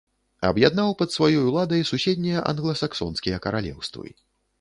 Аб'яднаў 0.47 0.93
пад 1.01 1.09
сваёй 1.15 1.37
уладай 1.49 1.83
суседнія 1.91 2.39
англасаксонскія 2.53 3.37
каралеўствы. 3.45 4.07